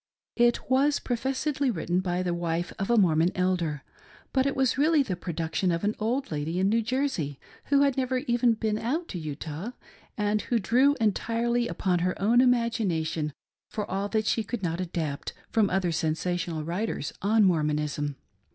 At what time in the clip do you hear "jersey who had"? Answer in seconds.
6.81-7.97